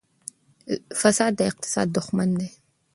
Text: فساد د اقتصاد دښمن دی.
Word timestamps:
فساد 0.99 1.33
د 1.37 1.39
اقتصاد 1.49 1.87
دښمن 1.97 2.29
دی. 2.39 2.49